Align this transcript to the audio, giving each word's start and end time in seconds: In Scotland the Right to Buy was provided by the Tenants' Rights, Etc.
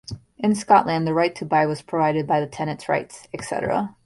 In 0.39 0.55
Scotland 0.55 1.05
the 1.05 1.13
Right 1.13 1.35
to 1.35 1.45
Buy 1.45 1.67
was 1.67 1.83
provided 1.83 2.25
by 2.25 2.39
the 2.39 2.47
Tenants' 2.47 2.89
Rights, 2.89 3.27
Etc. 3.35 3.95